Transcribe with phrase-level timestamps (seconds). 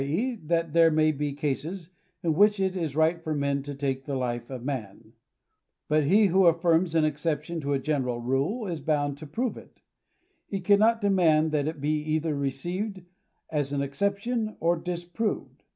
[0.03, 1.91] e., that there may be cases
[2.23, 5.13] in which it is right for man to take the life of man.
[5.87, 9.81] But he who affirms an exception to a general rule, is bound to prove it.
[10.47, 13.03] He cannot demand that it be either received
[13.51, 15.61] as an exception or disproved.